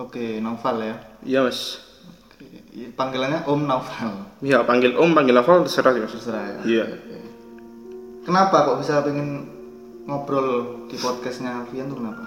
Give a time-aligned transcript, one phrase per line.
[0.00, 0.96] Oke, Noval ya.
[1.20, 1.84] Iya mas.
[2.24, 2.48] Oke.
[2.96, 4.12] Panggilannya Om Noval.
[4.40, 6.12] Iya panggil Om, panggil Novel terserah mas.
[6.16, 6.60] Terserah ya.
[6.64, 6.84] Iya.
[8.22, 9.50] Kenapa kok bisa pengen
[10.06, 10.48] ngobrol
[10.88, 12.24] di podcastnya Alfian tuh kenapa?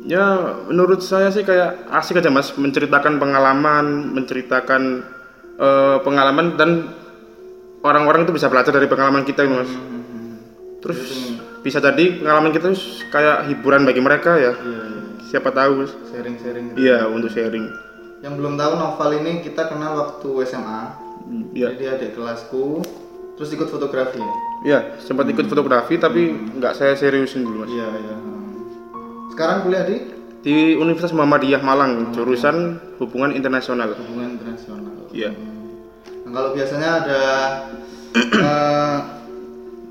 [0.00, 5.04] Ya menurut saya sih kayak asik aja mas menceritakan pengalaman, menceritakan
[5.60, 6.70] eh, pengalaman dan
[7.84, 9.72] orang-orang itu bisa belajar dari pengalaman kita mas.
[10.80, 11.00] Terus
[11.60, 12.72] bisa jadi pengalaman kita
[13.12, 14.52] kayak hiburan bagi mereka ya.
[14.56, 14.99] Iya, iya.
[15.30, 15.86] Siapa tahu.
[15.86, 15.92] Mas.
[16.10, 16.64] Sharing-sharing.
[16.74, 16.78] gitu.
[16.82, 17.66] Iya untuk sharing.
[18.20, 20.80] Yang belum tahu Noval ini kita kenal waktu SMA.
[21.54, 21.70] Iya.
[21.70, 22.82] Jadi dia adik kelasku.
[23.38, 24.20] Terus ikut fotografi.
[24.60, 26.28] Iya sempat ikut fotografi tapi
[26.60, 27.70] nggak saya seriusin dulu mas.
[27.72, 28.16] Iya, iya.
[29.32, 29.96] Sekarang kuliah di
[30.40, 33.92] Di Universitas Muhammadiyah Malang jurusan hubungan internasional.
[33.92, 34.92] hubungan internasional.
[35.12, 35.36] Iya.
[36.24, 37.22] Nah, kalau biasanya ada
[38.48, 38.98] eh,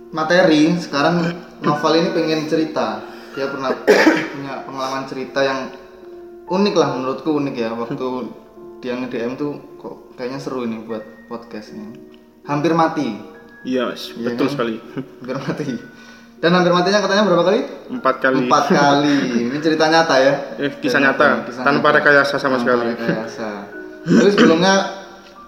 [0.10, 1.22] materi, sekarang
[1.62, 3.09] novel ini pengen cerita.
[3.30, 5.60] Dia pernah punya pengalaman cerita yang
[6.46, 7.70] unik lah menurutku unik ya.
[7.72, 8.06] Waktu
[8.80, 11.94] dia nge-DM tuh kok kayaknya seru ini buat podcastnya.
[12.44, 13.14] Hampir mati,
[13.62, 14.54] Iya mas, Iya betul kan?
[14.56, 14.76] sekali.
[15.22, 15.68] hampir mati.
[16.40, 17.62] Dan hampir matinya katanya berapa kali?
[17.92, 18.38] Empat kali.
[18.42, 19.18] Empat kali.
[19.46, 20.34] Ini cerita nyata ya.
[20.58, 21.98] Eh, kisah nyata, Kisah tanpa nyata.
[22.00, 22.86] rekayasa sama Tanpa sekali.
[22.90, 23.50] rekayasa.
[24.00, 24.74] Tapi sebelumnya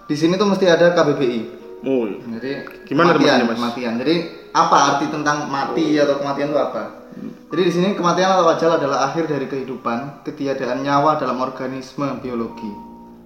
[0.04, 1.42] di sini tuh mesti ada KBBI.
[1.82, 2.52] Oh, Jadi
[2.86, 3.58] Gimana kematian, Mas?
[3.58, 3.94] kematian.
[3.98, 4.16] Jadi
[4.52, 6.84] apa arti tentang mati atau kematian itu apa?
[7.22, 12.70] Jadi di sini kematian atau ajal adalah akhir dari kehidupan, ketiadaan nyawa dalam organisme biologi.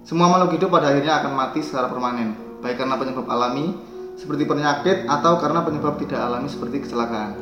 [0.04, 3.74] Semua makhluk hidup pada akhirnya akan mati secara permanen, baik karena penyebab alami
[4.16, 7.36] seperti penyakit atau karena penyebab tidak alami seperti kecelakaan.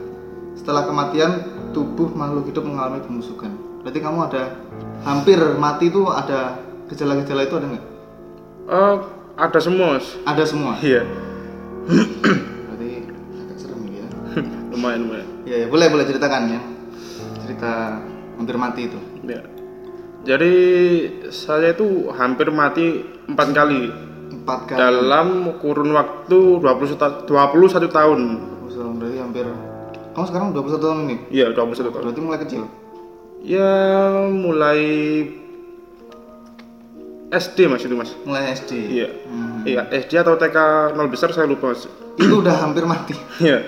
[0.55, 1.31] Setelah kematian,
[1.75, 3.51] tubuh makhluk hidup mengalami pembusukan.
[3.83, 4.43] Berarti kamu ada
[5.05, 6.57] hampir mati itu ada
[6.89, 7.85] gejala-gejala itu ada nggak?
[8.65, 8.97] eh,
[9.35, 9.99] ada semua.
[10.25, 10.73] Ada semua.
[10.81, 11.03] Iya,
[11.85, 12.89] Berarti
[13.45, 14.07] agak serem ya.
[14.73, 15.29] lumayan lumayan.
[15.55, 16.61] Ya, ya boleh boleh ceritakan ya.
[17.47, 18.03] Cerita
[18.35, 18.99] hampir mati itu.
[19.23, 19.41] Ya.
[20.27, 20.55] Jadi
[21.31, 23.93] saya itu hampir mati empat kali
[24.35, 24.79] Empat kali.
[24.81, 25.29] dalam
[25.63, 28.21] kurun waktu 21, 21 tahun.
[28.67, 29.47] Oh, berarti hampir.
[30.17, 31.17] Kamu sekarang 21 tahun ini.
[31.31, 32.03] Iya, 21 tahun.
[32.11, 32.63] Berarti mulai kecil.
[33.45, 33.71] Ya
[34.27, 34.81] mulai
[37.31, 38.11] SD mas itu mas.
[38.25, 38.73] Mulai SD.
[38.91, 39.09] Iya.
[39.29, 39.61] Hmm.
[39.69, 40.57] Iya SD atau TK
[40.97, 41.85] nol besar saya lupa mas.
[42.17, 43.13] Itu udah hampir mati.
[43.39, 43.67] Iya.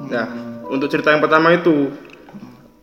[0.00, 0.26] Nah,
[0.70, 1.90] untuk cerita yang pertama itu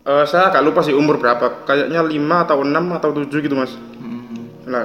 [0.04, 1.64] eh, saya agak lupa sih umur berapa.
[1.64, 3.72] Kayaknya 5 atau 6 atau 7 gitu, Mas.
[3.72, 4.44] Hmm.
[4.68, 4.84] Nah,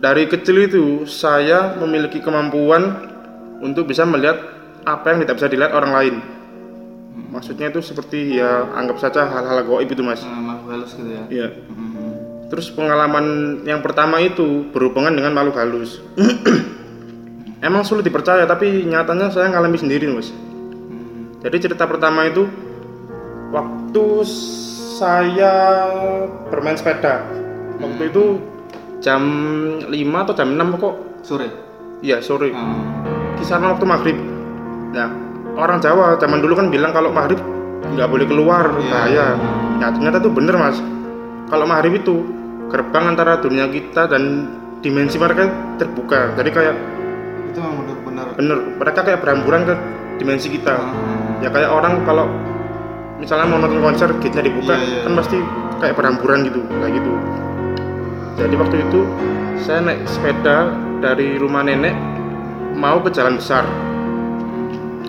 [0.00, 3.12] dari kecil itu saya memiliki kemampuan
[3.60, 4.40] untuk bisa melihat
[4.88, 6.14] apa yang tidak bisa dilihat orang lain.
[7.30, 10.24] Maksudnya itu seperti ya anggap saja hal-hal gaib itu, Mas.
[10.24, 11.22] Nah, makhluk halus gitu ya.
[11.28, 11.48] Iya.
[11.68, 12.12] Hmm.
[12.50, 16.02] Terus pengalaman yang pertama itu berhubungan dengan makhluk halus.
[17.60, 20.32] Emang sulit dipercaya, tapi nyatanya saya ngalami sendiri, Mas.
[21.40, 21.48] Hmm.
[21.48, 22.44] Jadi cerita pertama itu
[23.48, 24.06] waktu
[25.00, 25.54] saya
[26.52, 27.24] bermain sepeda.
[27.80, 28.24] Waktu itu
[29.00, 29.22] jam
[29.88, 29.88] 5
[30.20, 30.94] atau jam 6 kok.
[31.24, 31.48] Sore.
[32.04, 32.52] Iya, sore.
[32.52, 33.04] Hmm.
[33.40, 34.16] Kisaran waktu maghrib.
[34.92, 35.08] Nah,
[35.56, 37.40] orang Jawa zaman dulu kan bilang kalau maghrib
[37.80, 39.36] nggak boleh keluar, bahaya.
[39.80, 40.76] Nah, ternyata itu bener, Mas.
[41.48, 42.24] Kalau maghrib itu
[42.68, 44.48] gerbang antara dunia kita dan
[44.84, 45.48] dimensi mereka
[45.80, 46.36] terbuka.
[46.36, 46.76] Jadi kayak
[47.50, 48.26] Itu memang benar-benar.
[48.36, 49.74] bener, mereka kayak berhamburan ke
[50.20, 50.76] dimensi kita.
[50.76, 51.19] Hmm.
[51.40, 52.28] Ya kayak orang kalau
[53.20, 55.36] misalnya mau nonton konser gate-nya dibuka Iya, iya, kan pasti
[55.80, 57.12] kayak berhamburan gitu kayak gitu.
[58.40, 59.00] Jadi waktu itu
[59.60, 60.72] saya naik sepeda
[61.04, 61.92] dari rumah nenek
[62.76, 63.64] mau ke jalan besar.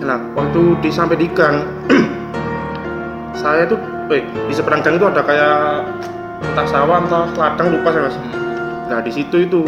[0.02, 1.64] Nah waktu di sampai di gang
[3.42, 3.80] saya tuh
[4.12, 5.56] eh, di seberang gang itu ada kayak
[6.52, 8.16] entah sawah entah ladang lupa saya mas.
[8.92, 9.64] Nah di situ itu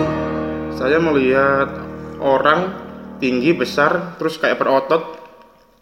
[0.76, 1.80] saya melihat
[2.20, 2.76] orang
[3.22, 5.23] tinggi besar terus kayak berotot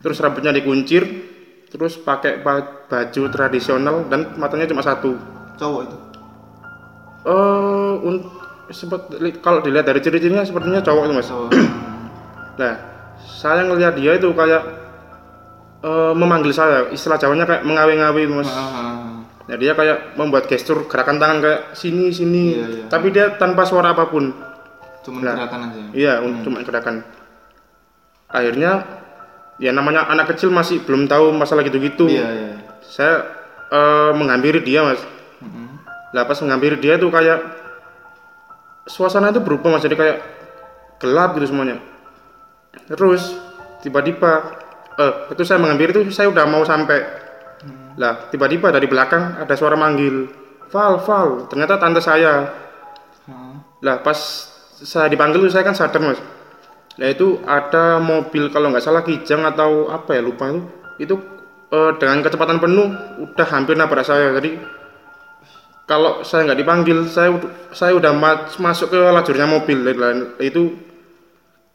[0.03, 1.03] terus rambutnya dikuncir
[1.67, 5.17] terus pakai ba- baju tradisional dan matanya cuma satu
[5.55, 5.97] Cowok itu.
[7.23, 8.27] eh un-
[8.69, 11.51] sepet- li- kalau dilihat dari ciri-cirinya sepertinya cowok itu mas Cowok.
[12.61, 12.75] nah
[13.23, 14.63] saya ngelihat dia itu kayak
[15.81, 19.23] eh, memanggil saya istilah jawanya kayak mengawe-ngawe itu mas Ah.
[19.43, 22.85] nah dia kayak membuat gestur gerakan tangan kayak sini sini Iya, iya.
[22.89, 24.35] tapi dia tanpa suara apa pun
[25.03, 25.35] Cuman Nah.
[25.35, 25.81] gerakan aja.
[25.91, 27.03] Iya, un- cuma gerakan.
[28.25, 28.87] Akhirnya
[29.63, 32.11] ya namanya anak kecil masih belum tahu masalah gitu-gitu.
[32.11, 32.53] Iya, iya.
[32.83, 33.15] Saya
[33.71, 34.99] eh, menghampiri dia, Mas.
[35.39, 35.79] Hmm.
[36.11, 37.39] Lah pas menghampiri dia tuh kayak
[38.91, 40.19] suasana itu berubah Mas, jadi kayak
[40.99, 41.79] gelap gitu semuanya.
[42.91, 43.39] Terus
[43.87, 44.59] tiba-tiba
[44.99, 47.23] eh itu saya menghampiri itu saya udah mau sampai.
[47.95, 50.27] Lah tiba-tiba dari belakang ada suara manggil,
[50.75, 52.51] "Val, Val." Ternyata tante saya.
[53.31, 53.63] Ah.
[53.85, 54.19] Lah pas
[54.83, 56.19] saya dipanggil tuh saya kan sadar mas.
[57.01, 60.63] Nah itu ada mobil kalau nggak salah kijang atau apa ya lupa itu.
[61.01, 61.15] Itu
[61.73, 62.89] eh, dengan kecepatan penuh
[63.23, 64.37] udah hampir nabrak saya.
[64.37, 64.61] Jadi
[65.89, 67.33] kalau saya nggak dipanggil saya
[67.73, 69.89] saya udah ma- masuk ke lajurnya mobil.
[69.89, 70.77] Dan itu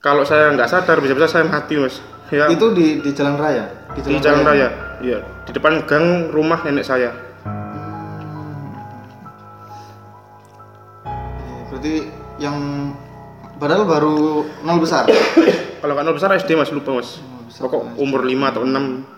[0.03, 1.97] kalau saya nggak sadar bisa-bisa saya mati mas.
[2.29, 2.51] Ya.
[2.51, 3.65] Itu di di jalan raya.
[3.97, 4.69] di jalan raya.
[5.01, 7.15] Iya di depan gang rumah nenek saya.
[11.07, 11.95] Eh, Berarti
[12.37, 12.57] yang
[13.57, 14.15] padahal baru
[14.63, 15.05] nol besar.
[15.81, 17.17] kalau nggak nol besar SD mas lupa mas
[17.57, 18.69] pokok umur 5 atau 6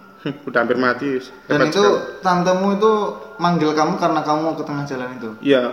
[0.48, 1.20] udah hampir mati.
[1.48, 2.24] Dan Hebat itu sekali.
[2.24, 2.92] tantemu itu
[3.40, 5.30] manggil kamu karena kamu mau ke tengah jalan itu.
[5.40, 5.64] Iya.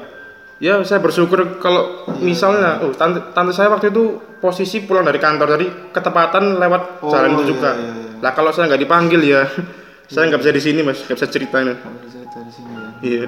[0.57, 5.53] Ya, saya bersyukur kalau misalnya oh tante, tante saya waktu itu posisi pulang dari kantor
[5.53, 7.71] jadi ketepatan lewat Oh, jalan itu iya, juga.
[7.77, 8.13] iya, iya.
[8.25, 9.45] Lah kalau saya nggak dipanggil ya
[10.13, 11.77] saya nggak bisa di sini Mas, nggak bisa ceritain.
[11.77, 12.89] Bisa dari sini ya.
[13.05, 13.25] Iya.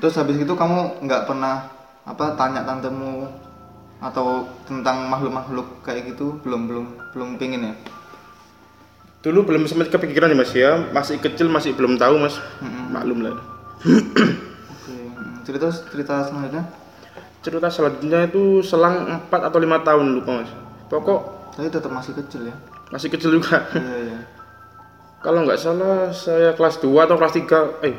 [0.00, 1.68] Terus habis itu kamu nggak pernah
[2.04, 3.28] apa tanya tantemu
[4.04, 6.84] atau tentang makhluk-makhluk kayak gitu belum belum
[7.16, 7.74] belum pingin ya?
[9.24, 12.36] Dulu belum sempat kepikiran ya Mas ya, masih kecil masih belum tahu Mas.
[12.92, 13.32] Maklum lah.
[13.80, 14.92] Oke.
[14.92, 16.68] hmm, Cerita cerita selanjutnya.
[17.40, 20.50] Cerita selanjutnya itu selang 4 atau lima tahun lupa Mas.
[20.92, 21.20] Pokok
[21.56, 22.56] Saya tetap masih kecil ya.
[22.92, 23.64] masih kecil juga.
[23.72, 24.18] Iya iya.
[25.24, 27.96] Kalau nggak salah saya kelas 2 atau kelas 3 eh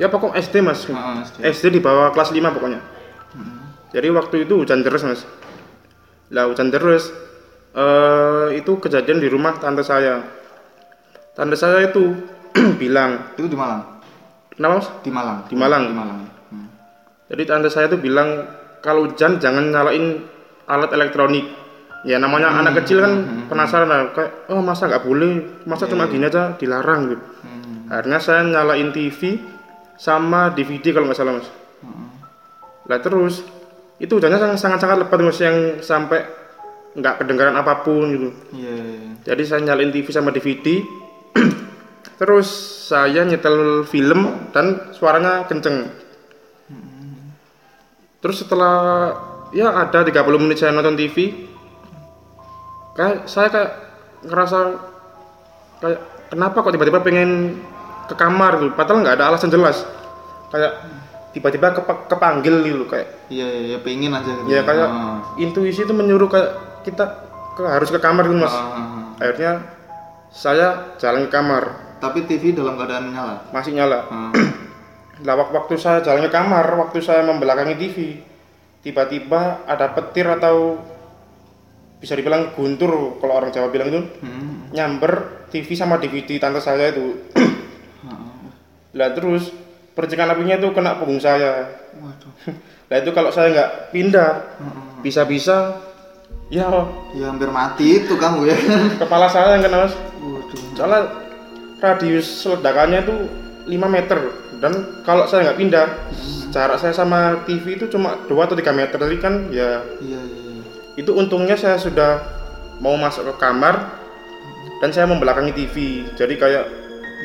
[0.00, 0.88] ya pokok SD Mas.
[0.88, 1.36] Heeh, SD.
[1.44, 2.80] SD di bawah kelas 5 pokoknya.
[3.92, 5.22] Jadi waktu itu hujan deras mas.
[6.32, 7.12] Lah hujan deras
[7.72, 10.24] eh itu kejadian di rumah tante saya.
[11.36, 12.12] Tante saya itu
[12.80, 14.00] bilang, Itu di Malang.
[14.52, 14.88] kenapa mas?
[15.00, 15.38] Di Malang.
[15.48, 15.82] Di Malang.
[15.88, 16.20] Di Malang.
[16.52, 16.68] Hmm.
[17.32, 18.48] Jadi tante saya itu bilang
[18.84, 20.24] kalau hujan jangan nyalain
[20.68, 21.46] alat elektronik.
[22.02, 26.26] Ya namanya anak kecil kan penasaran lah, kayak oh masa nggak boleh, masa cuma gini
[26.26, 27.24] aja dilarang gitu.
[27.46, 27.86] Hmm.
[27.94, 29.38] Akhirnya saya nyalain TV
[29.94, 31.46] sama DVD kalau nggak salah mas.
[31.78, 32.10] Hmm.
[32.90, 33.46] Lah terus
[34.02, 36.26] itu hujannya sangat sangat, sangat lebat mas yang sampai
[36.98, 38.28] nggak kedengaran apa pun gitu.
[38.50, 38.74] Iya.
[38.74, 39.10] iya, iya.
[39.22, 40.82] Jadi saya nyalain TV sama DVD.
[42.20, 42.48] terus
[42.90, 45.86] saya nyetel film dan suaranya kenceng.
[48.22, 48.76] Terus setelah
[49.50, 51.46] ya ada 30 menit saya nonton TV,
[52.94, 53.70] kayak saya kayak
[54.22, 54.58] ngerasa
[55.82, 56.00] kayak
[56.30, 57.58] kenapa kok tiba-tiba pengen
[58.06, 59.82] ke kamar gitu, padahal nggak ada alasan jelas.
[60.54, 60.86] Kayak
[61.32, 64.48] tiba-tiba kepa- kepanggil gitu kayak Iya iya iya, pengen aja gitu.
[64.48, 65.16] ya kayak Ah.
[65.36, 66.50] intuisi itu menyuruh kayak
[66.82, 67.04] kita
[67.52, 69.04] ke, harus ke kamar gitu mas Ah, ah, ah.
[69.18, 69.52] akhirnya
[70.28, 71.64] saya jalan ke kamar
[71.98, 73.46] Tapi TV dalam keadaan nyala.
[73.48, 74.30] masih nyala Ah.
[75.54, 77.96] waktu saya jalan ke kamar waktu saya membelakangi TV
[78.80, 80.82] tiba-tiba ada petir atau
[81.96, 84.68] bisa dibilang guntur kalau orang Jawa bilang itu Hmm.
[84.68, 87.22] nyamber TV sama DVD tante saya itu
[88.02, 88.50] Ah.
[88.92, 89.54] lah terus
[89.92, 92.32] percikan apinya itu kena punggung saya Waduh.
[92.88, 95.76] lah itu kalau saya nggak pindah Ah, bisa-bisa
[96.48, 96.68] ya
[97.12, 98.56] Ya hampir mati itu kamu ya.
[99.02, 100.60] kepala saya yang kena mas Waduh.
[100.72, 101.00] soalnya
[101.78, 103.14] radius ledakannya itu
[103.62, 104.18] 5 meter
[104.58, 104.72] dan
[105.02, 105.86] kalau saya nggak pindah
[106.48, 110.38] jarak saya sama TV itu cuma 2 atau 3 meter jadi kan ya Iya iya.
[110.52, 110.62] iya.
[110.94, 112.22] itu untungnya saya sudah
[112.78, 113.98] mau masuk ke kamar
[114.78, 115.74] dan saya membelakangi TV
[116.12, 116.64] jadi kayak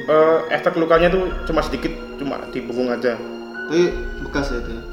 [0.07, 3.15] eh, efek lukanya tuh cuma sedikit cuma di punggung aja
[3.67, 3.89] Tapi
[4.23, 4.83] bekas ya itu ya?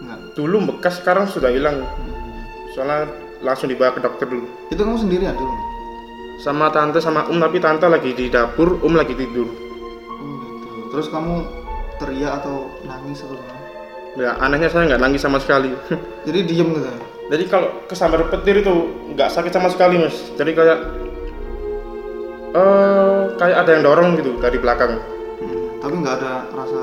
[0.00, 0.18] Enggak.
[0.34, 1.80] dulu bekas sekarang sudah hilang
[2.70, 3.06] soalnya
[3.40, 5.54] langsung dibawa ke dokter dulu Itu kamu sendirian dulu?
[6.36, 10.68] sama tante sama om tapi tante lagi di dapur om lagi tidur Oh gitu.
[10.90, 11.46] Terus kamu
[11.96, 13.62] teriak atau nangis atau gimana?
[14.14, 15.70] ya anehnya saya nggak nangis sama sekali
[16.26, 16.96] Jadi diem gitu ya?
[17.24, 18.74] jadi kalau kesambar petir itu
[19.10, 20.78] nggak sakit sama sekali mas jadi kayak
[22.52, 25.13] eh kayak ada yang dorong gitu dari belakang Hmm.
[25.84, 26.82] Tapi nggak ada rasa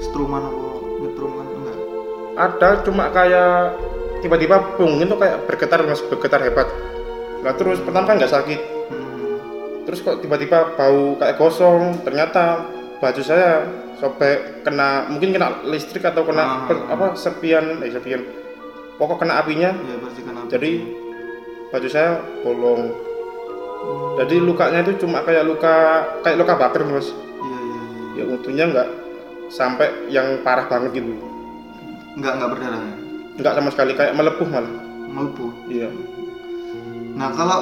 [0.00, 1.46] struman atau nyetrum kan?
[1.48, 1.76] Enggak?
[2.34, 3.76] ada cuma kayak
[4.18, 6.66] tiba-tiba punggung itu kayak bergetar mas bergetar hebat
[7.40, 9.36] lah terus pertama kan nggak sakit Hmm.
[9.82, 12.64] terus kok tiba-tiba bau kayak gosong ternyata
[12.98, 13.66] baju saya
[13.96, 16.58] sobek kena mungkin kena listrik atau kena Ah.
[16.64, 18.22] per- apa sepian eh sepian
[18.94, 20.48] pokok kena apinya Iya percikan api.
[20.48, 20.70] jadi
[21.68, 22.82] baju saya bolong
[24.14, 25.74] jadi lukanya itu cuma kayak luka
[26.22, 27.10] kayak luka bakar mas.
[28.12, 28.88] Ya untungnya nggak
[29.48, 31.12] sampai yang parah banget gitu
[32.12, 32.94] Nggak nggak berdarah ya?
[33.32, 34.72] nggak sama sekali kayak melepuh malah
[35.12, 35.50] Melepuh.
[35.68, 35.88] iya
[37.12, 37.60] Nah kalau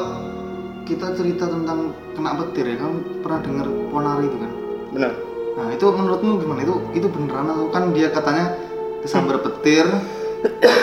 [0.87, 4.52] kita cerita tentang kena petir ya, kamu pernah dengar ponari itu kan?
[4.90, 5.12] benar
[5.59, 6.61] Nah itu menurutmu gimana?
[6.62, 8.54] Itu itu beneran atau kan dia katanya
[9.02, 9.87] kesambar petir,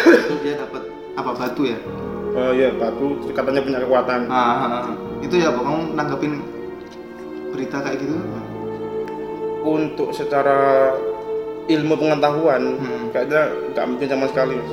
[0.04, 0.84] terus dia dapat
[1.16, 1.80] apa batu ya?
[2.38, 4.92] oh iya batu katanya punya kekuatan Nah,
[5.24, 6.44] itu ya, kamu nanggapin
[7.50, 8.16] berita kayak gitu?
[9.70, 10.94] Untuk secara
[11.68, 13.12] ilmu pengetahuan Hmm.
[13.12, 14.72] kayaknya nggak mungkin sama sekali mas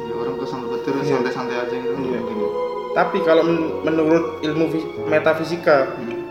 [0.00, 1.04] Ya, orang kesambar petir Iya.
[1.12, 1.94] santai-santai aja gitu.
[1.94, 2.48] Mungkin ya.
[2.92, 6.24] tapi kalau men- menurut ilmu fi- metafisika Hmm.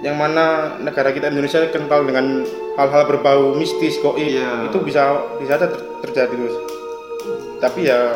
[0.00, 0.44] yang mana
[0.78, 4.68] negara kita Indonesia kental dengan hal-hal berbau mistis goib Iya.
[4.68, 5.02] itu bisa
[5.34, 5.72] bisa ter-
[6.02, 6.54] terjadi terus
[7.56, 8.12] tapi ya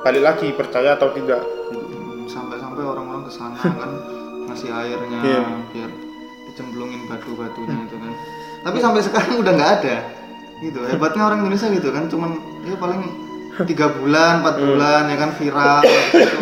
[0.00, 3.90] balik lagi percaya atau tidak Hmm, sampai-sampai orang-orang ke sana kan
[4.46, 5.42] ngasih airnya Iya.
[5.68, 5.90] biar
[6.46, 8.12] dicemplungin batu-batunya itu kan
[8.68, 9.96] tapi sampai sekarang udah nggak ada
[10.58, 12.30] gitu hebatnya orang Indonesia gitu kan cuman
[12.62, 13.00] ya paling
[13.64, 16.38] tiga bulan empat bulan ya kan viral gitu.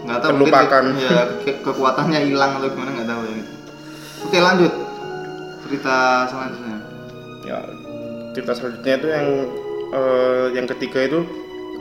[0.00, 0.84] nggak tahu mungkin Terlupakan.
[0.86, 3.52] ke- ya ke- kekuatannya hilang atau gimana nggak tahu ya gitu.
[4.22, 4.72] oke lanjut
[5.60, 6.76] cerita selanjutnya
[7.42, 7.58] ya
[8.30, 9.26] cerita selanjutnya itu yang
[9.90, 11.20] eh, yang ketiga itu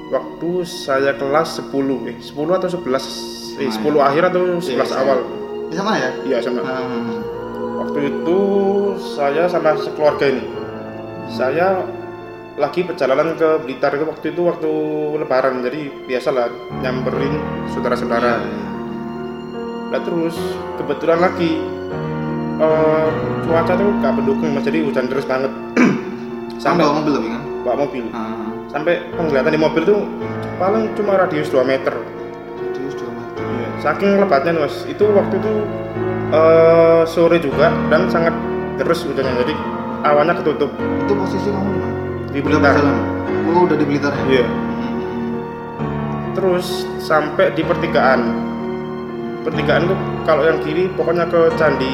[0.07, 1.71] waktu saya kelas 10
[2.05, 4.95] eh 10 atau 11 eh 10 akhir atau 11 Iya, iya.
[4.97, 5.19] awal
[5.67, 7.19] di sana ya iya sama Hmm.
[7.77, 8.39] Waktu itu
[9.17, 10.43] saya sama sekeluarga ini.
[11.27, 11.83] Saya
[12.57, 14.71] lagi perjalanan ke Blitar itu waktu itu waktu
[15.21, 15.61] lebaran.
[15.65, 16.49] Jadi biasalah
[16.81, 17.33] nyamperin
[17.75, 18.41] saudara-saudara.
[19.87, 20.35] Nah terus
[20.81, 21.61] kebetulan lagi
[22.59, 23.09] eh,
[23.47, 24.65] cuaca tuh gak mendukung mas.
[24.65, 25.51] Jadi hujan deras banget.
[26.63, 27.41] Sampai bawa mobil tapi kan?
[27.63, 28.03] Bawa mobil.
[28.15, 30.03] Ah, sampai penglihatan di mobil tuh
[30.59, 31.95] paling cuma radius 2 meter
[33.81, 34.85] saking lebatnya mas.
[34.85, 35.53] Itu waktu itu
[36.33, 38.33] eh, sore juga dan sangat
[38.77, 39.55] deras hujannya jadi
[40.05, 40.71] awannya ketutup.
[41.05, 41.95] Itu posisi kamu di mana?
[42.31, 42.75] Di Blitar.
[43.47, 44.41] Oh udah di Blitar ya?
[44.41, 44.45] Iya.
[44.45, 46.33] Hmm.
[46.37, 48.21] terus sampai di pertigaan.
[49.41, 51.93] Pertigaan tuh kalau yang kiri pokoknya ke candi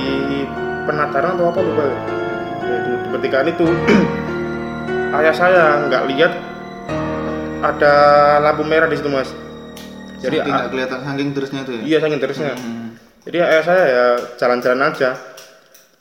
[0.89, 1.83] penataran atau apa lupa.
[1.85, 1.97] Ya.
[2.63, 3.67] Ya, di, di pertigaan itu
[5.21, 6.33] ayah saya nggak lihat
[7.63, 7.93] ada
[8.43, 9.31] lampu merah di situ mas
[10.23, 11.81] jadi Saking nggak kelihatan saking terusnya itu ya?
[11.83, 12.51] iya saking terusnya.
[12.55, 12.87] Hmm.
[13.27, 14.05] jadi ayah saya ya
[14.39, 15.09] jalan-jalan aja.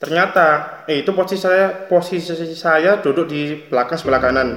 [0.03, 0.47] Ternyata
[0.91, 4.49] eh, itu posisi saya posisi saya duduk di belakang sebelah kanan.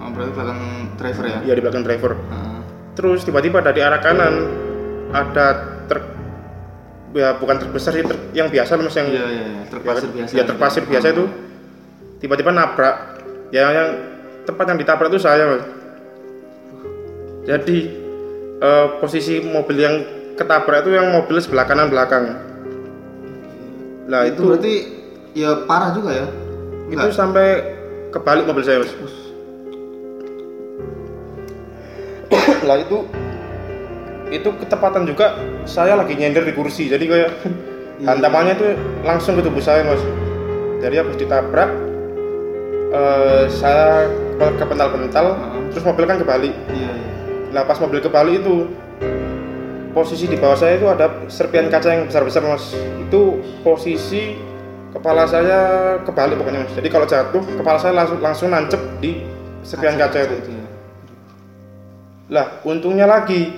[0.00, 0.60] Oh, berarti belakang
[0.96, 1.38] driver ya?
[1.44, 2.12] Iya di belakang driver.
[2.32, 2.60] Ah.
[2.96, 4.34] Terus tiba-tiba dari arah kanan
[5.12, 5.46] ada
[5.88, 6.04] truk
[7.12, 10.32] ya bukan truk besar sih truk yang biasa mas yang iya iya iya terpasir biasa
[10.32, 11.24] ya truk pasir biasa itu.
[12.24, 12.96] Tiba-tiba nabrak.
[13.52, 13.88] Ya yang
[14.48, 15.64] tempat yang ditabrak itu saya mas.
[17.44, 18.03] Jadi
[18.60, 19.96] eh, posisi mobil yang
[20.34, 22.34] ketabrak itu yang mobil sebelah kanan belakang.
[24.10, 24.74] Nah itu, itu berarti
[25.32, 26.26] ya parah juga ya?
[26.90, 27.46] Itu sampai
[28.12, 28.92] kebalik mobil saya mas.
[32.68, 33.06] Lah itu
[34.34, 36.90] itu ketepatan juga saya lagi nyender di kursi.
[36.90, 37.30] Jadi kayak
[38.08, 38.66] hantamannya itu
[39.06, 40.02] langsung ke tubuh saya mas.
[40.82, 41.70] Jadi habis ditabrak
[42.92, 45.62] eh, saya ke- kepental-pental Heeh.
[45.72, 46.52] terus mobil kan kebalik.
[46.68, 47.13] Iya iya
[47.54, 48.66] nah pas mobil kebalik itu
[49.94, 52.74] posisi di bawah saya itu ada serpian kaca yang besar-besar mas.
[52.98, 54.34] Itu posisi
[54.90, 55.58] kepala saya
[56.02, 56.74] kebalik pokoknya mas.
[56.74, 59.22] Jadi kalau jatuh kepala saya langsung langsung nancep di
[59.62, 60.34] serpian kaca, itu.
[60.50, 60.66] ya.
[62.34, 63.54] lah untungnya lagi.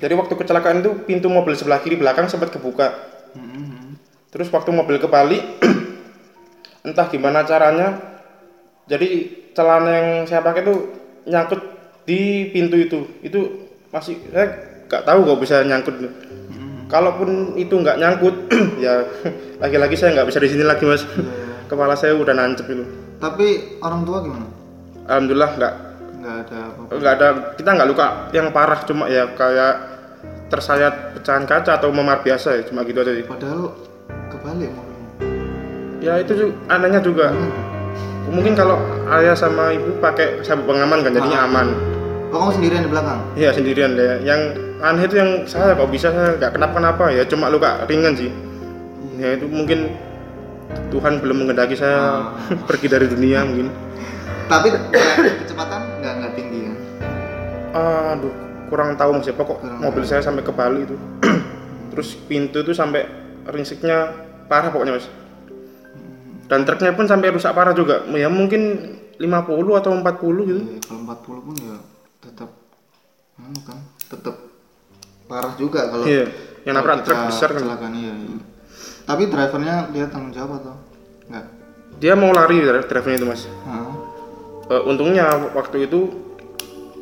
[0.00, 3.12] Jadi waktu kecelakaan itu pintu mobil sebelah kiri belakang sempat kebuka.
[3.30, 3.94] Hmm.
[4.34, 5.38] terus waktu mobil kebalik
[6.86, 8.02] entah gimana caranya
[8.90, 9.06] jadi
[9.54, 10.74] celana yang saya pakai itu
[11.30, 11.62] nyangkut
[12.10, 12.98] di pintu itu.
[13.22, 14.50] Itu masih saya
[14.90, 15.94] nggak tahu kok bisa nyangkut.
[16.02, 16.90] Hmm.
[16.90, 18.50] kalaupun itu nggak nyangkut
[18.84, 19.06] ya
[19.62, 21.06] lagi-lagi saya nggak bisa di sini lagi mas.
[21.70, 22.82] Kepala saya udah nancep itu.
[23.22, 24.46] Tapi orang tua gimana?
[25.06, 25.74] Alhamdulillah nggak.
[26.18, 27.28] Nggak ada apa nggak ada.
[27.54, 28.06] Kita nggak luka.
[28.34, 29.74] Yang parah cuma ya kayak
[30.50, 32.62] tersayat pecahan kaca atau memar biasa ya.
[32.66, 33.22] Cuma gitu aja sih.
[33.22, 33.70] Padahal
[34.34, 35.00] kebalik mobilnya
[36.00, 37.30] ya itu juga anehnya juga.
[38.30, 38.78] Mungkin kalau
[39.14, 41.99] ayah sama ibu pakai sabuk pengaman kan jadinya aman
[42.30, 43.18] oh kamu sendirian di belakang?
[43.34, 44.22] Iya sendirian deh.
[44.22, 44.40] Yang
[44.80, 48.30] aneh itu yang saya kok bisa saya nggak kenapa kenapa ya cuma luka ringan sih.
[49.18, 49.92] Ya itu mungkin
[50.94, 52.30] Tuhan belum mengendaki saya
[52.68, 53.68] pergi dari dunia mungkin.
[54.46, 54.66] Tapi
[55.42, 56.76] kecepatan nggak nggak tinggi kan
[57.70, 58.34] aduh
[58.66, 60.96] kurang tahu mas ya pokok Kurang mobil saya sampai kebalik itu.
[61.94, 63.06] Terus pintu itu sampai
[63.46, 64.14] ringsiknya
[64.46, 65.06] parah pokoknya mas.
[66.50, 68.02] Dan truknya pun sampai rusak parah juga.
[68.10, 70.62] Ya mungkin 50 atau 40 gitu.
[70.66, 71.78] Iya, kalau 40 pun ya
[73.40, 74.36] anu kan tetap
[75.24, 76.26] parah juga kalau Iya,
[76.62, 77.62] yang nabrak truk besar kan.
[77.62, 78.38] kecelakaan, iya, iya.
[79.04, 80.74] tapi drivernya dia tanggung jawab atau
[81.26, 81.46] enggak?
[81.96, 83.42] Dia mau lari dri- drivernya itu mas.
[83.64, 83.86] Hah?
[84.68, 86.00] Eh, untungnya waktu itu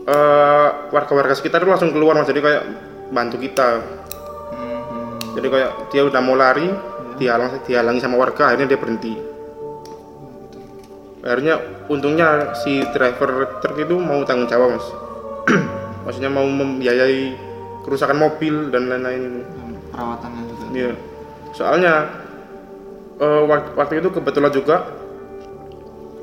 [0.04, 2.26] eh, warga-warga sekitar itu langsung keluar mas.
[2.26, 2.62] Jadi kayak
[3.08, 3.68] bantu kita.
[4.52, 6.68] Hmm, jadi kayak dia udah mau lari
[7.16, 9.14] dihalang dihalangi sama warga akhirnya dia berhenti.
[11.18, 14.86] Akhirnya untungnya si driver truk itu mau tanggung jawab mas
[16.08, 17.36] maksudnya mau membiayai
[17.84, 19.44] kerusakan mobil dan lain-lain
[19.90, 20.92] perawatannya juga Iya.
[21.50, 21.94] Soalnya
[23.18, 24.88] eh, wak- waktu itu kebetulan juga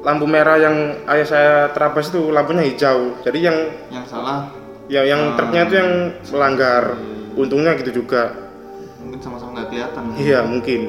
[0.02, 0.76] lampu merah yang
[1.08, 3.14] ayah saya terabas itu lampunya hijau.
[3.22, 3.58] Jadi yang
[3.90, 4.50] yang salah
[4.86, 5.92] ya yang truknya itu yang
[6.30, 6.84] melanggar.
[6.94, 8.32] Iya, Untungnya gitu juga.
[8.98, 10.82] mungkin sama-sama nggak kelihatan Iya mungkin.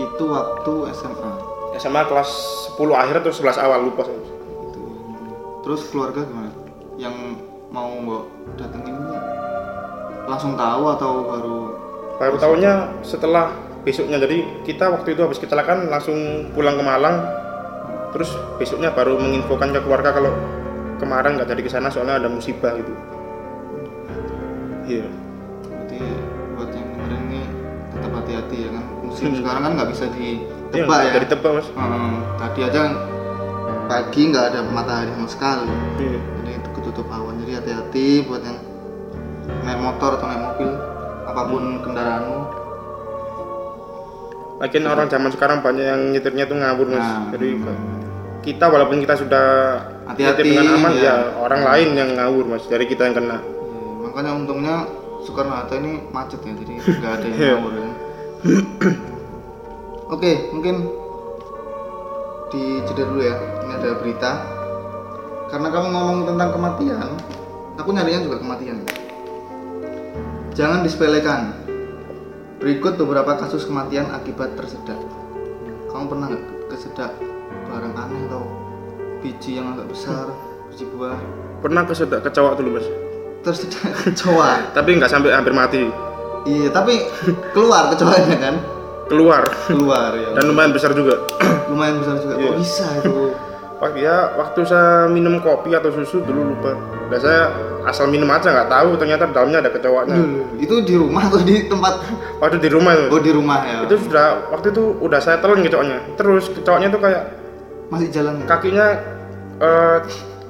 [0.00, 1.30] itu waktu SMA
[1.76, 2.30] SMA kelas
[2.74, 4.20] 10 akhir atau 11 awal lupa saya.
[5.60, 6.50] Terus keluarga gimana?
[6.96, 7.14] Yang
[7.70, 8.24] mau mbok
[8.56, 9.16] datengin ini?
[10.26, 11.58] Langsung tahu atau baru
[12.20, 13.48] Baru tahunya setelah
[13.80, 14.20] besoknya.
[14.20, 16.16] Jadi kita waktu itu habis kecelakaan langsung
[16.52, 17.16] pulang ke Malang.
[18.12, 18.28] Terus
[18.60, 20.28] besoknya baru menginfokan ke keluarga kalau
[21.00, 22.92] kemarin nggak jadi ke sana soalnya ada musibah gitu.
[24.84, 25.06] Iya.
[25.64, 25.98] Berarti
[26.58, 27.40] buat yang dengerin ini
[27.88, 28.84] tetap hati-hati ya kan?
[29.00, 29.38] Musim Hmm.
[29.40, 30.32] sekarang kan nggak bisa Iya,
[30.70, 31.10] ditebak ya?
[31.16, 31.68] dari tebak mas.
[31.72, 32.80] Hmm, tadi aja
[33.90, 35.66] pagi nggak ada matahari sama sekali
[35.98, 36.18] iya.
[36.38, 38.58] jadi itu ketutup awan jadi hati-hati buat yang
[39.66, 40.70] naik motor atau naik mobil
[41.26, 42.38] apa pun kendaraanmu
[44.60, 47.32] Lagian orang zaman sekarang banyak yang nyetirnya tuh ngawur mas Nah.
[47.34, 47.48] jadi
[48.40, 49.46] kita walaupun kita sudah
[50.06, 51.02] Hati-hati, dengan aman ya.
[51.02, 54.76] ya orang lain yang ngawur mas dari kita yang kena Iya, makanya untungnya
[55.20, 57.50] Soekarno Hatta ini macet ya jadi nggak ada yang Iya.
[57.56, 57.90] ngawur ya
[60.14, 60.76] oke mungkin
[62.50, 63.34] di jeda dulu ya.
[63.64, 64.30] Ini ada berita.
[65.50, 67.10] Karena kamu ngomong tentang kematian
[67.80, 68.84] aku nyarinya juga kematian.
[70.52, 71.56] Jangan disepelekan.
[72.60, 75.00] Berikut beberapa kasus kematian akibat tersedak.
[75.88, 77.16] Kamu pernah nggak kesedak
[77.72, 78.44] barang aneh atau
[79.24, 80.28] biji yang agak besar
[80.68, 81.16] biji buah.
[81.64, 82.86] Pernah kesedak kecoa dulu mas?
[83.40, 85.88] Tersedak kecoa tapi nggak sampai hampir mati.
[86.44, 87.00] Iya tapi
[87.56, 88.54] keluar kecoanya kan
[89.10, 91.26] keluar keluar ya dan lumayan besar juga
[91.70, 92.46] lumayan besar juga Iya.
[92.46, 93.14] kok bisa itu
[93.80, 96.76] Pak ya waktu saya minum kopi atau susu dulu lupa.
[97.08, 97.48] Dan saya
[97.88, 100.20] asal minum aja nggak tahu ternyata dalamnya ada kecoanya.
[100.20, 101.96] Dulu, itu di rumah atau di tempat
[102.36, 103.08] Waktu di rumah itu.
[103.08, 105.96] oh di rumah ya Itu sudah waktu itu udah saya telan kecoanya.
[106.12, 107.22] Terus kecoanya tuh kayak
[107.88, 108.44] masih jalan ya?
[108.44, 108.86] kakinya
[109.56, 109.98] eh,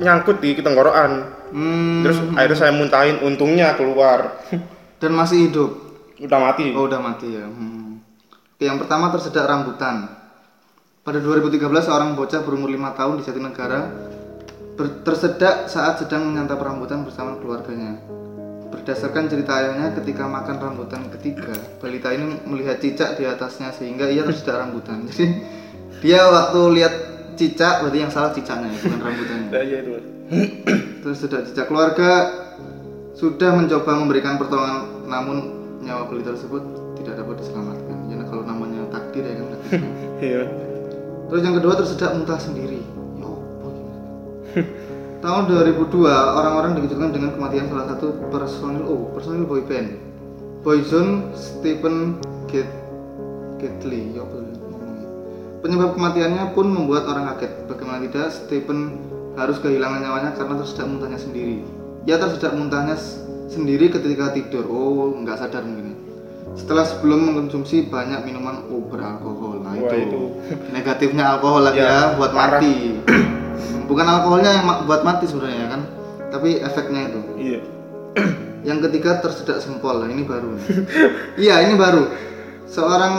[0.03, 1.11] nyangkut di tenggorokan.
[1.55, 4.43] hmm, Terus akhirnya saya muntahin untungnya keluar.
[4.99, 5.71] dan masih hidup
[6.19, 6.75] udah mati.
[6.75, 7.90] oh udah mati ya hmm.
[8.61, 10.05] Oke, yang pertama tersedak rambutan.
[11.01, 13.89] Pada 2013 seorang bocah berumur 5 tahun di Jatinegara
[15.01, 17.97] tersedak saat sedang menyantap rambutan bersama keluarganya.
[18.69, 24.29] Berdasarkan cerita ayahnya ketika makan rambutan ketiga balita ini melihat cicak di atasnya sehingga ia
[24.29, 25.05] tersedak rambutan.
[25.09, 25.41] Jadi
[26.05, 26.95] dia waktu lihat
[27.41, 29.49] cicak berarti yang salah cicaknya ya, bukan rambutannya.
[29.57, 29.79] Ya, iya
[31.17, 31.65] sudah cicak.
[31.65, 32.11] Keluarga
[33.17, 35.37] sudah mencoba memberikan pertolongan namun
[35.81, 36.61] nyawa bayi tersebut
[37.01, 37.90] tidak dapat diselamatkan
[38.31, 39.83] kalau namanya takdir ya kan takdir.
[40.21, 40.45] Iya.
[41.33, 42.81] terus yang kedua tersedak muntah sendiri.
[43.17, 43.31] Ya
[45.21, 50.01] tahun 2002 orang-orang dikejutkan dengan kematian salah satu personil oh personil boy band.
[50.61, 52.69] Boyzone Stephen Get
[53.61, 54.25] Getley ya
[55.61, 57.69] penyebab kematiannya pun membuat orang kaget.
[57.69, 58.97] Bagaimana tidak Stephen
[59.37, 61.61] harus kehilangan nyawanya karena tersedak muntahnya sendiri.
[62.09, 62.97] Ia tersedak muntahnya
[63.53, 64.65] sendiri ketika tidur.
[64.73, 65.90] Oh nggak sadar mungkin.
[65.90, 65.90] ya.
[66.53, 70.23] Setelah sebelum mengkonsumsi banyak minuman oh beralkohol nah Wah, itu, itu.
[70.75, 72.59] negatifnya alkohol lagi Ya, ya buat parah.
[72.59, 72.75] mati.
[73.91, 75.83] Bukan alkoholnya yang buat mati sebenarnya kan?
[76.31, 77.21] Tapi efeknya itu.
[77.39, 77.61] Iya.
[78.69, 80.03] yang ketiga tersedak sempol.
[80.03, 80.55] Nah, ini baru
[81.45, 82.07] iya ini baru.
[82.67, 83.15] Seorang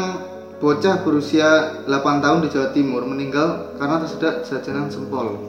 [0.60, 5.40] bocah berusia 8 tahun di Jawa Timur meninggal karena tersedak jajanan sempol.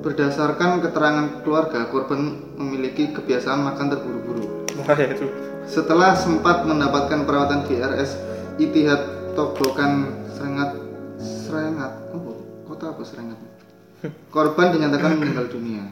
[0.00, 4.44] Berdasarkan keterangan keluarga korban memiliki kebiasaan makan terburu-buru.
[4.76, 5.26] Itu.
[5.66, 8.10] Setelah sempat mendapatkan perawatan di RS
[8.56, 10.78] Itihad Tobokan Serengat
[11.18, 12.38] Serengat oh,
[12.70, 13.38] kota apa Serengat
[14.34, 15.90] korban dinyatakan meninggal dunia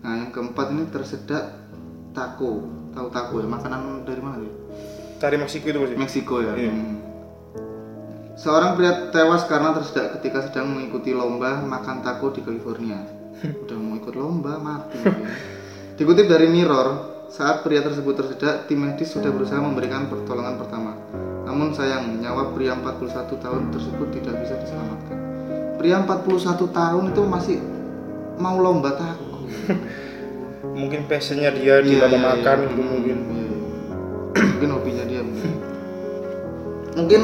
[0.00, 1.52] nah yang keempat ini tersedak
[2.14, 4.54] taco tahu taco ya makanan dari mana ya
[5.20, 5.92] Cari Meksiko itu Mas.
[6.00, 6.72] Meksiko ya Iya.
[6.72, 6.96] Hmm.
[8.40, 13.04] seorang pria tewas karena tersedak ketika sedang mengikuti lomba makan taco di California
[13.66, 15.12] udah mau ikut lomba mati ya.
[16.00, 20.98] dikutip dari Mirror saat pria tersebut tersedak tim medis sudah berusaha memberikan pertolongan pertama
[21.46, 25.18] namun sayang nyawa pria 41 tahun tersebut tidak bisa diselamatkan
[25.78, 27.58] pria 41 tahun itu masih
[28.36, 29.46] mau lomba taco
[30.60, 32.68] Mungkin passionnya dia di Iya, lomba iya, makan iya.
[32.68, 33.18] gitu mungkin.
[33.20, 33.58] Iya, iya.
[34.48, 35.52] mungkin hobinya dia mungkin
[36.94, 37.20] mungkin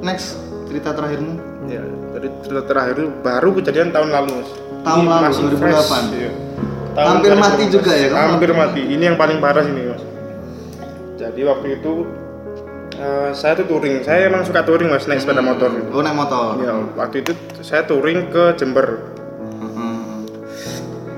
[0.00, 0.38] next
[0.68, 1.34] cerita terakhirmu
[1.68, 1.84] Ya,
[2.16, 4.32] dari cerita terakhir itu baru kejadian tahun lalu.
[4.80, 5.60] Tahun Ini lalu, masih 2008.
[5.60, 6.30] fresh, iya.
[6.90, 7.70] Tahun Hampir mati 2018.
[7.70, 8.34] juga ya, kan?
[8.34, 8.82] Hampir mati.
[8.84, 10.02] Ini yang paling parah sini mas.
[11.16, 11.92] Jadi waktu itu
[12.96, 14.02] eh, saya tuh touring.
[14.02, 15.70] Saya emang suka touring mas naik sepeda motor.
[15.70, 18.98] oh naik motor Ya, waktu itu saya touring ke Jember.
[19.40, 20.26] Hmm.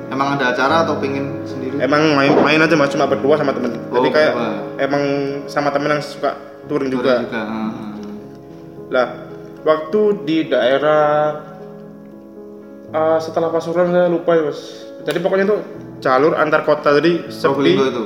[0.09, 3.73] emang ada acara atau pengen sendiri Emang main-main aja mas, cuma berdua sama temen.
[3.73, 4.77] Jadi Oh, kayak berdua.
[4.79, 5.05] emang
[5.49, 6.37] sama temen yang suka
[6.69, 7.15] touring Touring juga.
[7.25, 7.71] juga hmm.
[8.93, 9.09] Lah,
[9.65, 11.41] waktu di daerah
[12.93, 14.61] eh, setelah Pasuruan saya lupa ya mas.
[15.03, 15.57] Jadi pokoknya itu
[15.99, 17.43] jalur antar kota jadi sepi.
[17.73, 18.05] Probolinggo itu.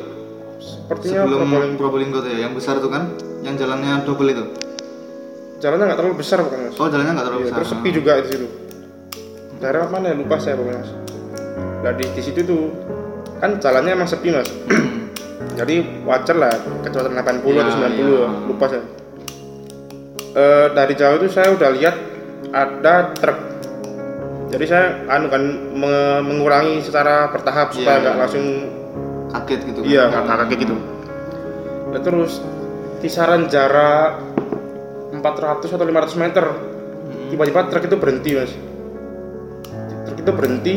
[0.56, 1.76] Sepertinya sebelum Probolinggo.
[1.78, 4.44] Probolinggo tuh ya yang besar tuh kan yang jalannya double itu.
[5.56, 6.76] Jalannya nggak terlalu besar pokoknya mas?
[6.76, 7.56] Oh, jalannya nggak terlalu Iya, besar.
[7.58, 8.46] terus sepi juga di situ.
[9.56, 10.14] Daerah mana ya?
[10.14, 10.90] Lupa saya pokoknya mas.
[11.80, 12.62] Nah di, di situ tuh
[13.38, 14.48] kan jalannya emang sepi mas.
[15.58, 18.28] Jadi wajar lah kecepatan 80 atau Iya, 90 iya.
[18.44, 18.84] lupa saya.
[20.36, 21.96] Eh, dari jauh itu saya udah lihat
[22.52, 23.38] ada truk
[24.46, 28.46] jadi saya anu kan me- mengurangi secara bertahap supaya Iya, nggak langsung
[29.26, 29.78] Kaget gitu.
[29.78, 29.86] kan?
[29.86, 30.74] iya nggak kaget gitu
[31.88, 32.32] nah, terus
[32.98, 34.22] kisaran jarak
[35.12, 35.20] 400
[35.66, 36.44] atau 500 meter
[37.26, 38.52] tiba-tiba truk itu berhenti mas
[40.06, 40.74] truk itu berhenti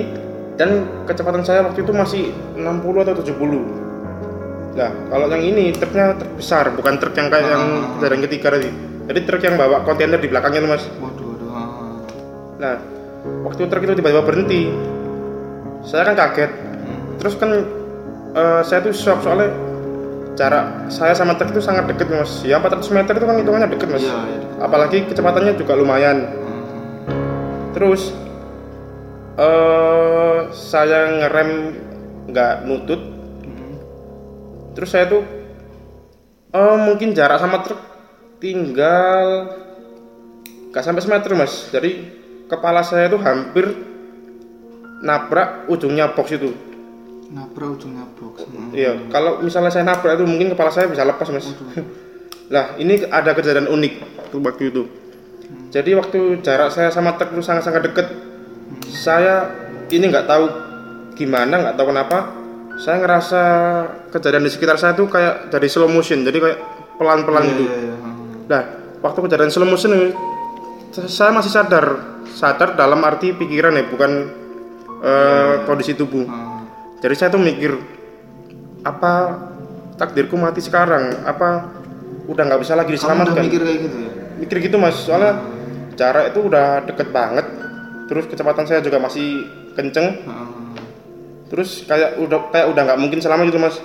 [0.55, 0.69] dan
[1.05, 2.23] kecepatan saya waktu itu masih
[2.55, 7.63] 60 atau 70 nah kalau yang ini truknya truk besar bukan truk yang kayak yang
[7.63, 7.89] Ah.
[7.97, 8.69] kejadian ketiga tadi
[9.05, 11.49] jadi truk yang bawa kontainer di belakangnya tuh mas Waduh, waduh.
[11.51, 11.67] ah.
[12.57, 12.73] nah
[13.43, 14.71] waktu truk itu tiba-tiba berhenti.
[15.83, 16.51] Saya kan kaget.
[17.19, 17.49] Terus kan
[18.35, 19.51] eh, saya tuh shock soalnya
[20.39, 22.43] jarak saya sama truk itu sangat deket mas.
[22.47, 24.03] Ya 400 meter itu kan hitungannya deket mas.
[24.03, 24.39] Iya, iya.
[24.63, 26.31] apalagi kecepatannya juga lumayan.
[27.75, 28.15] Terus
[29.39, 31.49] eh saya ngerem
[32.31, 33.01] nggak nutut.
[34.79, 35.23] Terus saya tuh
[36.55, 37.81] eh mungkin jarak sama truk
[38.39, 39.51] tinggal
[40.71, 41.67] nggak sampai semeter mas.
[41.67, 42.18] Jadi
[42.49, 43.65] kepala saya tuh hampir
[44.99, 46.51] nabrak ujungnya box itu
[47.29, 48.41] Nabrak ujungnya box.
[48.43, 48.73] Hmm.
[48.73, 51.45] iya kalau misalnya saya nabrak itu mungkin kepala saya bisa lepas mas
[52.53, 53.93] lah ini ada kejadian unik
[54.33, 54.83] waktu itu
[55.69, 58.07] jadi waktu jarak saya sama truk itu sangat-sangat deket
[58.89, 59.49] saya
[59.87, 60.45] ini nggak tahu
[61.13, 62.17] gimana nggak tahu kenapa
[62.79, 63.41] saya ngerasa
[64.09, 66.59] kejadian di sekitar saya tuh kayak dari slow motion jadi kayak
[66.97, 67.95] pelan-pelan Iya, gitu iya, iya.
[67.95, 68.15] ah.
[68.49, 68.61] Nah,
[68.99, 69.91] waktu kejadian slow motion
[70.89, 71.85] saya masih sadar,
[72.33, 74.11] sadar dalam arti pikiran ya, bukan
[75.01, 76.25] eh, kondisi tubuh.
[76.27, 76.63] Ah.
[76.99, 77.79] Jadi saya tuh mikir,
[78.83, 79.39] apa
[79.95, 81.23] takdirku mati sekarang?
[81.23, 81.71] Apa
[82.27, 83.43] udah nggak bisa lagi Kamu udah diselamatkan?
[83.47, 84.11] mikir kayak gitu ya?
[84.39, 85.39] Mikir gitu mas, soalnya
[85.99, 87.45] jarak itu udah deket banget.
[88.07, 89.43] Terus kecepatan saya juga masih
[89.75, 90.07] kenceng.
[90.27, 90.47] Ah.
[91.49, 93.77] Terus kayak udah kayak udah nggak mungkin selamat gitu mas.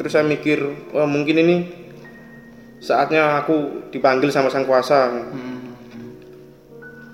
[0.00, 1.56] Terus saya mikir, wah mungkin ini
[2.78, 5.10] saatnya aku dipanggil sama sang kuasa.
[5.10, 5.57] Hmm.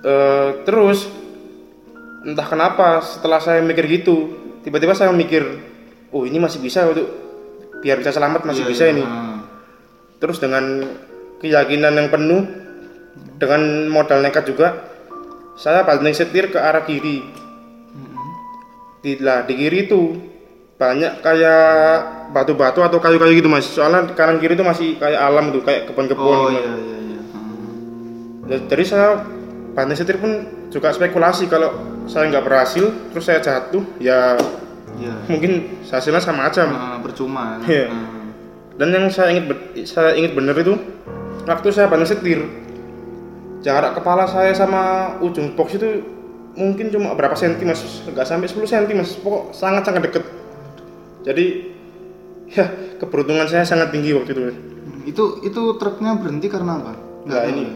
[0.04, 1.08] Eh, terus
[2.28, 5.40] entah kenapa setelah saya mikir gitu, tiba-tiba saya mikir,
[6.12, 7.08] oh ini masih bisa untuk
[7.80, 9.04] biar bisa selamat masih Iya, bisa iya, ini.
[9.04, 9.40] ah.
[10.20, 10.84] Terus dengan
[11.40, 12.44] keyakinan yang penuh,
[13.40, 14.92] dengan modal nekat juga,
[15.56, 17.24] saya banting setir ke arah kiri.
[19.04, 20.16] Di, lah, di kiri itu
[20.80, 23.68] banyak kayak batu-batu atau kayu-kayu gitu mas.
[23.68, 26.24] Soalnya kanan kiri itu masih kayak alam tuh, kayak kebun-kebun.
[26.24, 27.20] Oh gitu, iya iya iya.
[28.48, 29.08] Ya, Jadi saya
[29.74, 30.32] banting setir pun
[30.70, 31.74] juga spekulasi kalau
[32.06, 34.38] saya nggak berhasil, terus saya jatuh, ya
[34.94, 35.10] Iya.
[35.26, 36.70] mungkin hasilnya sama aja.
[36.70, 37.58] Ah, percuma.
[37.66, 37.90] Iya.
[37.90, 38.30] Ah.
[38.78, 39.50] Dan yang saya ingat
[39.87, 40.74] saya ingat bener itu
[41.42, 42.40] waktu saya banting setir
[43.62, 46.02] jarak kepala saya sama ujung box itu
[46.54, 50.22] mungkin cuma berapa senti mas nggak sampai 10 senti mas pokok sangat sangat deket
[51.26, 51.46] jadi
[52.50, 52.66] ya
[53.00, 54.42] keberuntungan saya sangat tinggi waktu itu.
[54.46, 56.92] Hmm, Itu itu truknya berhenti karena apa?
[57.26, 57.72] Nggak nah ini ya?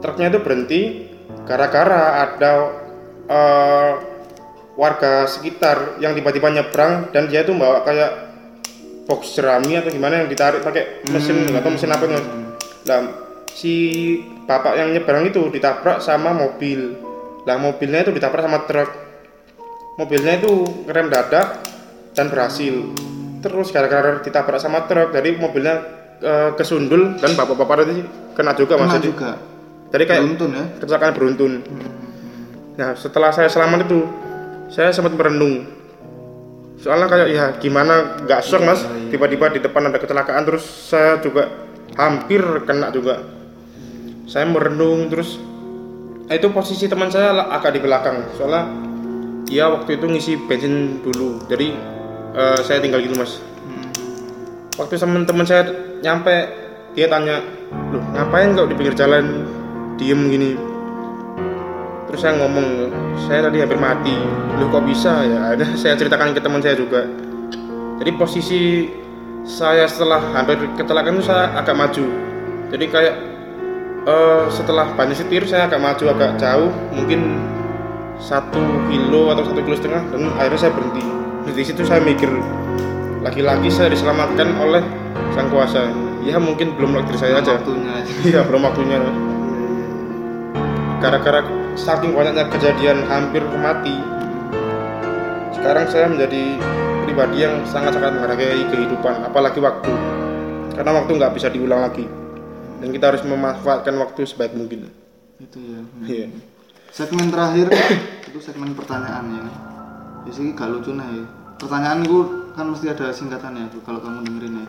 [0.00, 0.80] truknya itu berhenti
[1.44, 2.52] gara-gara ada
[3.28, 3.92] eh,
[4.74, 8.10] warga sekitar yang tiba-tiba nyebrang dan dia itu bawa kayak
[9.06, 12.26] box jerami atau gimana yang ditarik pakai mesin nggak tahu mesin apa mas.
[12.84, 13.00] Nah,
[13.52, 13.74] si
[14.48, 16.96] bapak yang nyebrang itu ditabrak sama mobil.
[17.44, 18.90] Lah mobilnya itu ditabrak sama truk.
[20.00, 20.52] Mobilnya itu
[20.88, 21.62] ngerem dadak
[22.16, 22.74] dan berhasil.
[23.44, 25.84] Terus gara-gara ditabrak sama truk, jadi mobilnya
[26.24, 28.80] eh, kesundul dan bapak-bapak itu kena juga.
[28.80, 29.53] Kena Jadi, juga.
[29.94, 30.64] Jadi kayak Beruntun ya.
[30.82, 31.52] kecelakaan beruntun.
[32.74, 34.02] Nah, setelah saya selamat itu,
[34.66, 35.70] saya sempat merenung.
[36.82, 38.82] Soalnya kayak ya gimana nggak shock mas,
[39.14, 41.46] tiba-tiba di depan ada kecelakaan terus saya juga
[41.94, 43.22] hampir kena juga.
[44.26, 45.38] Saya merenung terus
[46.26, 48.34] eh, itu posisi teman saya agak di belakang.
[48.34, 48.66] Soalnya
[49.46, 51.70] dia waktu itu ngisi bensin dulu, jadi
[52.34, 53.38] eh, saya tinggal gitu mas.
[54.74, 55.70] Waktu teman-teman saya
[56.02, 56.50] nyampe,
[56.98, 57.38] dia tanya,
[57.94, 59.46] loh ngapain kau di pinggir jalan
[59.96, 60.50] diem gini?
[62.10, 62.94] Terus saya ngomong,
[63.26, 64.14] saya tadi hampir mati.
[64.60, 65.38] Loh kok bisa ya?
[65.58, 67.06] Ada saya ceritakan ke teman saya juga.
[67.98, 68.90] Jadi posisi
[69.44, 72.04] saya setelah hampir kecelakaan itu saya agak maju.
[72.70, 73.14] Jadi kayak
[74.06, 77.38] eh, setelah banyak setir saya agak maju agak jauh, mungkin
[78.18, 81.02] satu kilo atau satu kilo setengah dan akhirnya saya berhenti.
[81.54, 82.30] Di situ saya mikir,
[83.20, 84.82] lagi-lagi saya diselamatkan oleh
[85.36, 85.86] sang kuasa.
[86.24, 87.60] Ya mungkin belum waktu saya aja.
[87.60, 88.00] Waktunya.
[88.24, 88.96] Iya belum waktunya.
[91.04, 91.44] Gara-gara
[91.76, 93.92] saking banyaknya kejadian hampir mati,
[95.52, 96.56] sekarang saya menjadi
[97.04, 99.92] pribadi yang sangat-sangat menghargai kehidupan, apalagi waktu.
[100.72, 102.08] Karena waktu nggak bisa diulang lagi.
[102.84, 104.92] dan kita harus memanfaatkan waktu sebaik mungkin
[105.40, 106.26] itu ya iya
[106.92, 107.72] segmen terakhir
[108.28, 109.44] itu segmen pertanyaan ya
[110.28, 111.24] jadi gak lucu nih ya.
[111.56, 112.18] pertanyaan itu
[112.52, 114.66] kan mesti ada singkatannya kalau kamu dengerin ya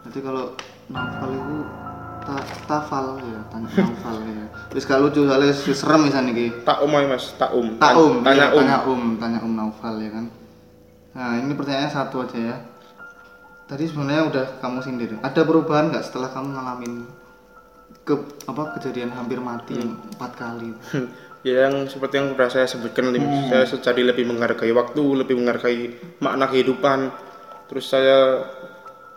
[0.00, 0.56] nanti kalau
[0.88, 1.56] novel itu
[2.22, 2.38] ta
[2.70, 4.46] tafal ya tanya novel ya.
[4.70, 7.66] Terus gak lucu soalnya serem misalnya nih tak um aja mas tak um.
[7.76, 8.58] Tak um tanya iya, um.
[8.58, 10.24] tanya um tanya um novel ya kan.
[11.12, 12.56] Nah ini pertanyaannya satu aja ya.
[13.66, 15.10] Tadi sebenarnya udah kamu sindir.
[15.20, 16.94] Ada perubahan nggak setelah kamu ngalamin
[18.02, 18.14] ke
[18.48, 20.70] apa kejadian hampir mati yang empat kali?
[21.42, 23.10] Ya yang seperti yang sudah saya sebutkan.
[23.10, 23.50] Hmm.
[23.50, 25.90] saya jadi lebih menghargai waktu lebih menghargai
[26.22, 27.10] makna kehidupan.
[27.66, 28.46] Terus saya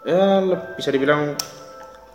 [0.02, 0.41] ya
[0.74, 1.38] bisa dibilang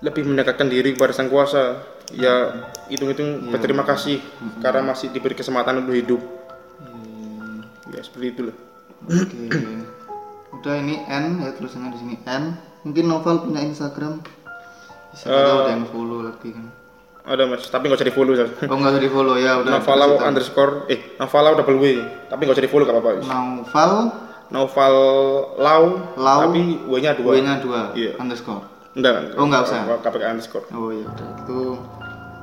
[0.01, 2.57] lebih mendekatkan diri kepada sang kuasa ya
[2.89, 4.19] hitung-hitung berterima kasih
[4.59, 6.21] karena masih diberi kesempatan untuk hidup
[7.91, 8.57] ya seperti itulah
[9.01, 9.49] Oke.
[10.53, 12.53] Udah ini N ya tulisannya di sini N.
[12.85, 14.21] Mungkin novel punya Instagram.
[15.09, 16.69] Bisa tahu ada yang follow lagi kan.
[17.21, 19.81] ada mas tapi nggak usah di follow Oh nggak usah di follow ya udah.
[19.81, 20.21] Tahu.
[20.21, 21.85] underscore eh Navala double W
[22.29, 23.93] tapi nggak usah di follow gak apa-apa Novel
[24.51, 24.97] Naval
[25.61, 25.85] Lau,
[26.17, 28.17] Lau, tapi W nya dua W-nya dua Iya.
[28.17, 28.65] underscore.
[28.93, 29.81] Enggak Oh, nggak usah.
[30.01, 31.61] KPK underscore Oh iya udah itu.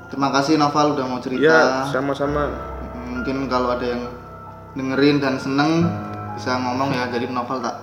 [0.08, 1.44] Terima kasih Novel udah mau cerita.
[1.44, 2.48] ya sama-sama
[3.08, 4.04] Mungkin kalau ada yang
[4.72, 5.90] dengerin dan seneng
[6.34, 7.76] bisa ngomong ya jadi Novel tak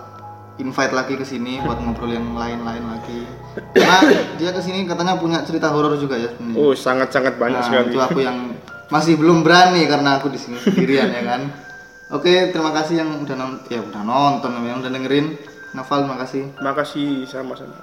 [0.56, 3.26] invite lagi ke sini buat ngobrol yang lain-lain lagi.
[3.74, 3.98] Karena
[4.38, 6.56] dia ke sini katanya punya cerita horor juga ya sebenarnya.
[6.56, 8.38] oh sangat-sangat banyak Nah, sekali itu aku yang
[8.86, 11.42] masih belum berani karena aku di sini sendirian ya kan.
[12.14, 15.34] Oke, terima kasih yang udah nonton, ya udah nonton, yang udah dengerin.
[15.74, 16.42] Novel, terima kasih.
[16.62, 17.74] makasih sama-sama